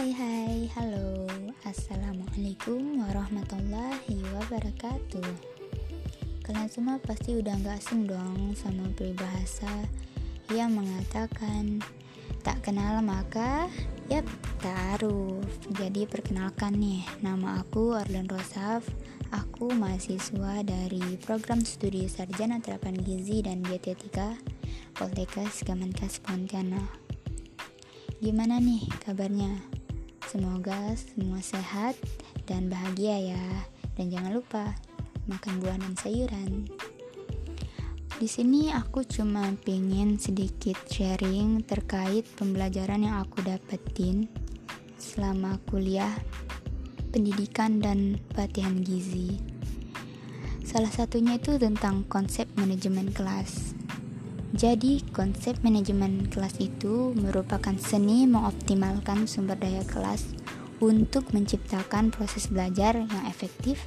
Hai 0.00 0.16
hai, 0.16 0.58
halo. 0.80 1.28
Assalamualaikum 1.60 3.04
warahmatullahi 3.04 4.16
wabarakatuh. 4.32 5.28
Kalian 6.40 6.72
semua 6.72 6.96
pasti 7.04 7.36
udah 7.36 7.52
gak 7.60 7.84
asing 7.84 8.08
dong 8.08 8.56
sama 8.56 8.88
peribahasa 8.96 9.68
yang 10.56 10.72
mengatakan 10.72 11.84
Tak 12.40 12.64
kenal 12.64 13.04
maka, 13.04 13.68
yap, 14.08 14.24
taruh 14.64 15.36
Jadi 15.76 16.08
perkenalkan 16.08 16.80
nih, 16.80 17.04
nama 17.20 17.60
aku 17.60 17.92
Arlen 17.92 18.24
Rosaf. 18.24 18.88
Aku 19.28 19.68
mahasiswa 19.76 20.64
dari 20.64 21.20
program 21.20 21.60
studi 21.60 22.08
Sarjana 22.08 22.56
Terapan 22.64 22.96
Gizi 22.96 23.44
dan 23.44 23.60
Dietetika 23.60 24.32
Poltekkes 24.96 25.60
Kemenkes 25.60 26.24
Pontianak. 26.24 26.88
Gimana 28.24 28.64
nih 28.64 28.88
kabarnya? 29.04 29.79
Semoga 30.30 30.94
semua 30.94 31.42
sehat 31.42 31.98
dan 32.46 32.70
bahagia 32.70 33.34
ya. 33.34 33.46
Dan 33.98 34.14
jangan 34.14 34.38
lupa 34.38 34.78
makan 35.26 35.58
buah 35.58 35.74
dan 35.74 35.94
sayuran. 35.98 36.70
Di 38.14 38.30
sini 38.30 38.70
aku 38.70 39.02
cuma 39.02 39.50
pengen 39.66 40.22
sedikit 40.22 40.78
sharing 40.86 41.66
terkait 41.66 42.30
pembelajaran 42.38 43.10
yang 43.10 43.18
aku 43.18 43.42
dapetin 43.42 44.30
selama 45.02 45.58
kuliah 45.66 46.14
pendidikan 47.10 47.82
dan 47.82 48.22
pelatihan 48.30 48.78
gizi. 48.86 49.34
Salah 50.62 50.94
satunya 50.94 51.42
itu 51.42 51.58
tentang 51.58 52.06
konsep 52.06 52.46
manajemen 52.54 53.10
kelas. 53.10 53.79
Jadi, 54.50 55.06
konsep 55.14 55.62
manajemen 55.62 56.26
kelas 56.26 56.58
itu 56.58 57.14
merupakan 57.14 57.74
seni 57.78 58.26
mengoptimalkan 58.26 59.30
sumber 59.30 59.54
daya 59.54 59.86
kelas 59.86 60.34
untuk 60.82 61.30
menciptakan 61.30 62.10
proses 62.10 62.50
belajar 62.50 62.98
yang 62.98 63.24
efektif 63.30 63.86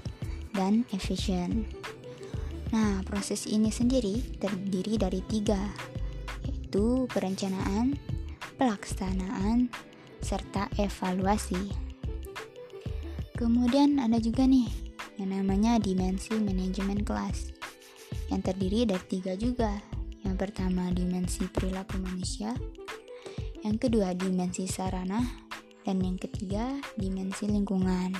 dan 0.55 0.87
efisien. 0.95 1.67
Nah, 2.71 3.03
proses 3.03 3.43
ini 3.45 3.69
sendiri 3.69 4.23
terdiri 4.39 4.95
dari 4.95 5.21
tiga, 5.27 5.59
yaitu 6.47 7.05
perencanaan, 7.11 7.99
pelaksanaan, 8.55 9.67
serta 10.23 10.71
evaluasi. 10.79 11.59
Kemudian 13.35 13.99
ada 13.99 14.17
juga 14.17 14.47
nih 14.47 14.71
yang 15.19 15.35
namanya 15.35 15.77
dimensi 15.77 16.33
manajemen 16.39 17.03
kelas, 17.03 17.51
yang 18.31 18.41
terdiri 18.41 18.87
dari 18.87 19.05
tiga 19.05 19.37
juga, 19.37 19.77
yang 20.33 20.49
pertama, 20.49 20.89
dimensi 20.89 21.45
perilaku 21.45 22.01
manusia. 22.01 22.57
Yang 23.61 23.85
kedua, 23.85 24.17
dimensi 24.17 24.65
sarana. 24.65 25.21
Dan 25.85 26.01
yang 26.01 26.17
ketiga, 26.17 26.73
dimensi 26.97 27.45
lingkungan. 27.45 28.17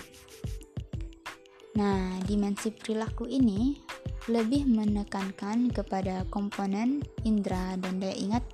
Nah, 1.74 2.22
dimensi 2.30 2.70
perilaku 2.70 3.26
ini 3.26 3.82
lebih 4.30 4.70
menekankan 4.70 5.74
kepada 5.74 6.30
komponen 6.30 7.02
indera 7.26 7.74
dan 7.82 7.98
daya 7.98 8.14
ingat 8.14 8.46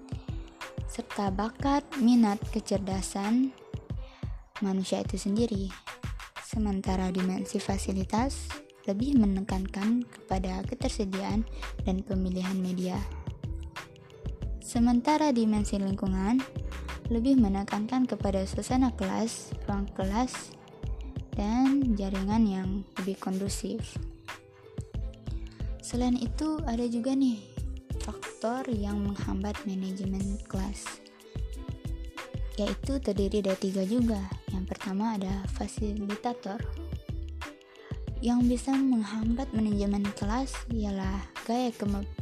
serta 0.87 1.27
bakat, 1.27 1.83
minat, 1.99 2.39
kecerdasan 2.55 3.51
manusia 4.63 5.03
itu 5.03 5.19
sendiri. 5.19 5.67
Sementara 6.47 7.11
dimensi 7.11 7.59
fasilitas 7.59 8.47
lebih 8.87 9.19
menekankan 9.19 10.07
kepada 10.07 10.63
ketersediaan 10.63 11.43
dan 11.83 11.99
pemilihan 12.07 12.55
media. 12.55 13.18
Sementara 14.59 15.31
dimensi 15.33 15.79
lingkungan 15.79 16.39
lebih 17.09 17.41
menekankan 17.41 18.05
kepada 18.05 18.45
suasana 18.45 18.93
kelas, 18.93 19.55
ruang 19.65 19.89
kelas, 19.97 20.53
dan 21.33 21.97
jaringan 21.97 22.43
yang 22.45 22.69
lebih 23.01 23.17
kondusif. 23.17 23.97
Selain 25.81 26.13
itu, 26.19 26.61
ada 26.69 26.85
juga 26.85 27.17
nih 27.17 27.41
faktor 28.03 28.69
yang 28.69 29.01
menghambat 29.01 29.57
manajemen 29.65 30.37
kelas, 30.45 30.85
yaitu 32.61 33.01
terdiri 33.01 33.41
dari 33.41 33.57
tiga 33.57 33.81
juga. 33.87 34.21
Yang 34.53 34.75
pertama 34.75 35.17
ada 35.17 35.33
fasilitator, 35.57 36.61
yang 38.19 38.43
bisa 38.43 38.75
menghambat 38.75 39.47
manajemen 39.55 40.03
kelas 40.19 40.51
ialah 40.75 41.23
gaya 41.47 41.71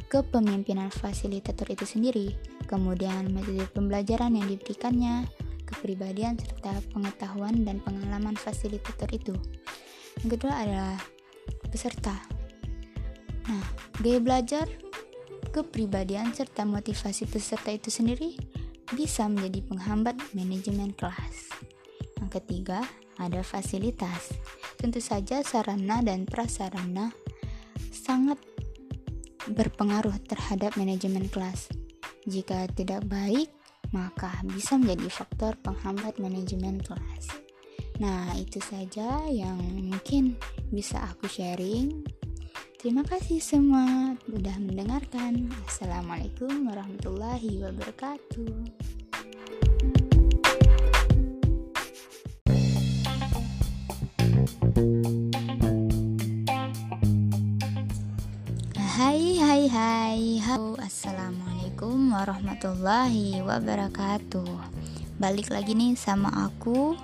kepemimpinan 0.06 0.94
fasilitator 0.94 1.66
itu 1.66 1.82
sendiri, 1.82 2.26
kemudian 2.70 3.34
metode 3.34 3.66
pembelajaran 3.74 4.38
yang 4.38 4.46
diberikannya, 4.46 5.26
kepribadian 5.66 6.38
serta 6.38 6.78
pengetahuan 6.94 7.66
dan 7.66 7.82
pengalaman 7.82 8.38
fasilitator 8.38 9.10
itu. 9.10 9.34
Yang 10.22 10.38
kedua 10.38 10.54
adalah 10.54 10.96
peserta. 11.66 12.14
Nah, 13.50 13.64
gaya 13.98 14.22
belajar, 14.22 14.66
kepribadian 15.50 16.30
serta 16.30 16.62
motivasi 16.62 17.26
peserta 17.26 17.74
itu 17.74 17.90
sendiri 17.90 18.38
bisa 18.94 19.26
menjadi 19.26 19.66
penghambat 19.66 20.16
manajemen 20.32 20.94
kelas. 20.94 21.50
Yang 22.22 22.40
ketiga, 22.40 22.86
ada 23.18 23.42
fasilitas. 23.42 24.32
Tentu 24.78 25.02
saja 25.02 25.42
sarana 25.42 26.00
dan 26.00 26.24
prasarana 26.24 27.10
sangat 27.90 28.38
berpengaruh 29.50 30.14
terhadap 30.26 30.78
manajemen 30.78 31.26
kelas. 31.28 31.68
Jika 32.28 32.68
tidak 32.72 33.04
baik, 33.08 33.50
maka 33.90 34.30
bisa 34.44 34.76
menjadi 34.76 35.08
faktor 35.08 35.52
penghambat 35.64 36.20
manajemen 36.20 36.78
kelas. 36.82 37.32
Nah, 37.98 38.30
itu 38.38 38.62
saja 38.62 39.26
yang 39.26 39.58
mungkin 39.58 40.38
bisa 40.70 41.02
aku 41.02 41.26
sharing. 41.26 42.06
Terima 42.78 43.02
kasih 43.02 43.42
semua 43.42 44.14
sudah 44.22 44.54
mendengarkan. 44.62 45.50
Assalamualaikum 45.66 46.70
warahmatullahi 46.70 47.58
wabarakatuh. 47.58 48.97
Hai 59.28 59.68
hai 59.68 60.40
Halo 60.40 60.72
Assalamualaikum 60.80 62.16
warahmatullahi 62.16 63.44
wabarakatuh. 63.44 64.48
Balik 65.20 65.52
lagi 65.52 65.76
nih 65.76 66.00
sama 66.00 66.32
aku 66.48 66.96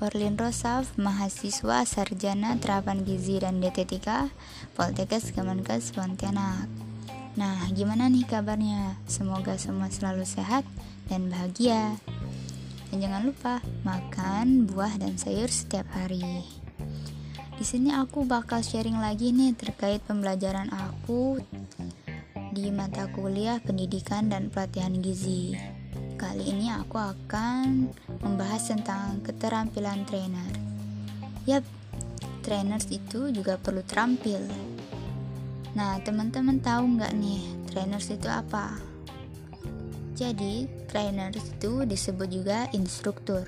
Orlin 0.00 0.40
Rosaf, 0.40 0.96
mahasiswa 0.96 1.84
sarjana 1.84 2.56
terapan 2.56 3.04
gizi 3.04 3.44
dan 3.44 3.60
dietetika 3.60 4.32
Poltekkes 4.72 5.36
Kemenkes 5.36 5.92
Pontianak. 5.92 6.64
Nah 7.36 7.68
gimana 7.76 8.08
nih 8.08 8.24
kabarnya? 8.24 8.96
Semoga 9.04 9.60
semua 9.60 9.92
selalu 9.92 10.24
sehat 10.24 10.64
dan 11.12 11.28
bahagia. 11.28 12.00
Dan 12.88 13.04
jangan 13.04 13.28
lupa 13.28 13.60
makan 13.84 14.64
buah 14.64 14.96
dan 14.96 15.20
sayur 15.20 15.52
setiap 15.52 15.84
hari 15.92 16.24
di 17.60 17.68
sini 17.68 17.92
aku 17.92 18.24
bakal 18.24 18.64
sharing 18.64 18.96
lagi 19.04 19.36
nih 19.36 19.52
terkait 19.52 20.00
pembelajaran 20.08 20.72
aku 20.72 21.36
di 22.56 22.72
mata 22.72 23.04
kuliah 23.12 23.60
pendidikan 23.60 24.32
dan 24.32 24.48
pelatihan 24.48 24.96
gizi. 24.96 25.52
Kali 26.16 26.56
ini 26.56 26.72
aku 26.72 26.96
akan 26.96 27.92
membahas 28.24 28.64
tentang 28.72 29.20
keterampilan 29.20 30.08
trainer. 30.08 30.48
Yap, 31.44 31.60
trainers 32.40 32.88
itu 32.88 33.28
juga 33.28 33.60
perlu 33.60 33.84
terampil. 33.84 34.40
Nah, 35.76 36.00
teman-teman 36.00 36.64
tahu 36.64 36.96
nggak 36.96 37.12
nih, 37.12 37.44
trainers 37.68 38.08
itu 38.08 38.32
apa? 38.32 38.72
Jadi, 40.16 40.64
trainers 40.88 41.60
itu 41.60 41.84
disebut 41.84 42.28
juga 42.32 42.72
instruktur, 42.72 43.44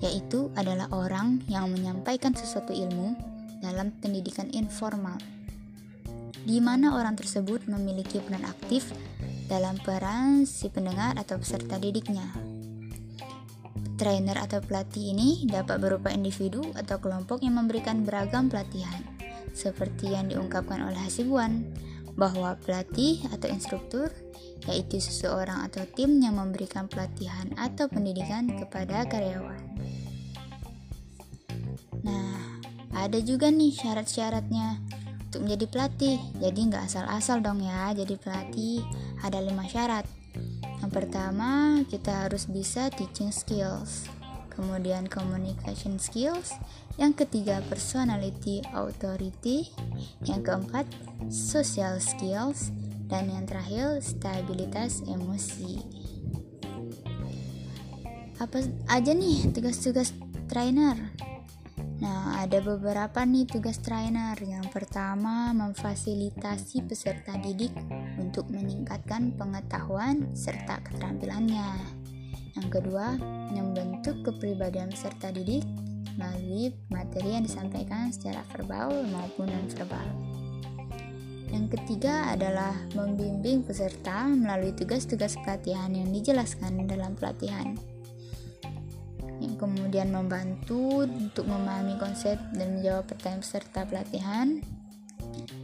yaitu 0.00 0.48
adalah 0.56 0.88
orang 0.96 1.44
yang 1.44 1.68
menyampaikan 1.68 2.32
sesuatu 2.32 2.72
ilmu 2.72 3.33
dalam 3.64 3.96
pendidikan 3.96 4.52
informal, 4.52 5.16
di 6.44 6.60
mana 6.60 7.00
orang 7.00 7.16
tersebut 7.16 7.64
memiliki 7.64 8.20
peran 8.20 8.44
aktif 8.44 8.92
dalam 9.48 9.80
peran 9.80 10.44
si 10.44 10.68
pendengar 10.68 11.16
atau 11.16 11.40
peserta 11.40 11.80
didiknya. 11.80 12.28
Trainer 13.96 14.36
atau 14.36 14.60
pelatih 14.60 15.16
ini 15.16 15.48
dapat 15.48 15.80
berupa 15.80 16.12
individu 16.12 16.60
atau 16.76 17.00
kelompok 17.00 17.40
yang 17.40 17.56
memberikan 17.56 18.04
beragam 18.04 18.52
pelatihan, 18.52 19.00
seperti 19.56 20.12
yang 20.12 20.28
diungkapkan 20.28 20.84
oleh 20.84 20.98
Hasibuan, 20.98 21.64
bahwa 22.18 22.58
pelatih 22.62 23.22
atau 23.30 23.48
instruktur 23.50 24.10
yaitu 24.64 24.96
seseorang 24.96 25.60
atau 25.68 25.84
tim 25.92 26.18
yang 26.24 26.40
memberikan 26.40 26.88
pelatihan 26.88 27.52
atau 27.60 27.84
pendidikan 27.90 28.48
kepada 28.48 29.04
karyawan. 29.04 29.73
Ada 32.94 33.18
juga 33.18 33.50
nih 33.50 33.74
syarat-syaratnya 33.74 34.78
untuk 35.28 35.50
menjadi 35.50 35.66
pelatih. 35.66 36.18
Jadi 36.38 36.60
nggak 36.70 36.86
asal-asal 36.86 37.42
dong 37.42 37.58
ya 37.58 37.90
jadi 37.90 38.14
pelatih. 38.14 38.86
Ada 39.26 39.42
lima 39.42 39.66
syarat. 39.66 40.06
Yang 40.78 40.90
pertama, 40.94 41.82
kita 41.90 42.30
harus 42.30 42.46
bisa 42.46 42.86
teaching 42.94 43.34
skills. 43.34 44.06
kemudian 44.54 45.10
communication 45.10 45.98
skills, 45.98 46.54
yang 46.94 47.10
ketiga 47.10 47.58
personality 47.66 48.62
authority, 48.70 49.66
yang 50.22 50.46
keempat 50.46 50.86
social 51.26 51.98
skills, 51.98 52.70
dan 53.10 53.28
yang 53.34 53.50
terakhir 53.50 53.98
stabilitas 53.98 55.02
emosi. 55.10 55.82
Apa 58.38 58.62
aja 58.90 59.10
nih 59.10 59.50
tugas-tugas 59.50 60.14
trainer? 60.46 61.23
Ada 62.44 62.60
beberapa 62.60 63.24
nih 63.24 63.48
tugas 63.48 63.80
trainer. 63.80 64.36
Yang 64.36 64.68
pertama, 64.68 65.56
memfasilitasi 65.56 66.84
peserta 66.84 67.40
didik 67.40 67.72
untuk 68.20 68.52
meningkatkan 68.52 69.32
pengetahuan 69.32 70.28
serta 70.36 70.84
keterampilannya. 70.84 71.72
Yang 72.60 72.68
kedua, 72.68 73.16
membentuk 73.48 74.20
kepribadian 74.28 74.92
peserta 74.92 75.32
didik 75.32 75.64
melalui 76.20 76.68
materi 76.92 77.32
yang 77.32 77.48
disampaikan 77.48 78.12
secara 78.12 78.44
verbal 78.52 78.92
maupun 79.08 79.48
non-verbal. 79.48 80.04
Yang 81.48 81.80
ketiga 81.80 82.28
adalah 82.28 82.76
membimbing 82.92 83.64
peserta 83.64 84.28
melalui 84.28 84.76
tugas-tugas 84.76 85.40
pelatihan 85.40 85.88
yang 85.96 86.12
dijelaskan 86.12 86.84
dalam 86.84 87.16
pelatihan 87.16 87.72
yang 89.44 89.60
kemudian 89.60 90.08
membantu 90.08 91.04
untuk 91.04 91.44
memahami 91.44 92.00
konsep 92.00 92.40
dan 92.56 92.80
menjawab 92.80 93.04
pertanyaan 93.04 93.44
peserta 93.44 93.80
pelatihan 93.84 94.48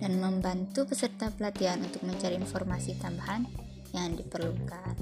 dan 0.00 0.12
membantu 0.20 0.84
peserta 0.84 1.32
pelatihan 1.32 1.80
untuk 1.80 2.04
mencari 2.04 2.36
informasi 2.36 3.00
tambahan 3.00 3.48
yang 3.96 4.14
diperlukan. 4.14 4.94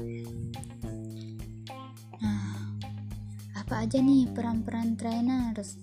Nah, 2.22 2.78
apa 3.58 3.74
aja 3.84 3.98
nih 3.98 4.30
peran-peran 4.30 4.94
trainers? 4.94 5.76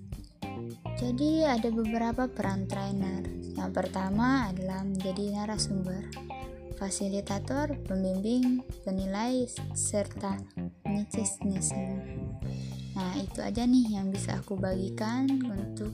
Jadi 0.96 1.44
ada 1.44 1.68
beberapa 1.68 2.32
peran 2.32 2.66
trainer. 2.72 3.28
Yang 3.56 3.72
pertama 3.76 4.52
adalah 4.52 4.84
menjadi 4.88 5.36
narasumber, 5.36 6.08
fasilitator, 6.80 7.76
pembimbing, 7.88 8.64
penilai, 8.88 9.48
serta 9.76 10.40
nicisnism. 10.88 12.00
Nah, 12.96 13.12
itu 13.20 13.44
aja 13.44 13.68
nih 13.68 14.00
yang 14.00 14.08
bisa 14.08 14.40
aku 14.40 14.56
bagikan 14.56 15.28
untuk 15.44 15.92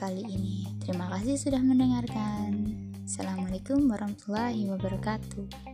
kali 0.00 0.24
ini. 0.24 0.64
Terima 0.80 1.12
kasih 1.12 1.36
sudah 1.36 1.60
mendengarkan. 1.60 2.72
Assalamualaikum 3.04 3.84
warahmatullahi 3.92 4.64
wabarakatuh. 4.72 5.71